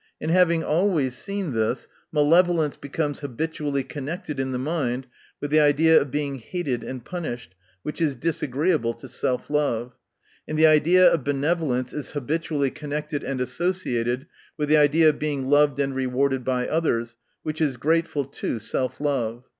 [0.19, 5.05] And having always seen this, malevolence becomes habitually connected in the mind
[5.39, 9.93] with the idea of being hated and punished, which is disagreeable to self love;
[10.47, 14.25] and the idea of benevolence is habitually connected and associated
[14.57, 18.99] with the idea of being loved and rewarded by others, which is grateful to self
[18.99, 19.45] love.